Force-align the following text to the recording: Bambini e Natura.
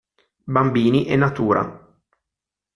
Bambini 0.55 1.05
e 1.05 1.15
Natura. 1.15 1.61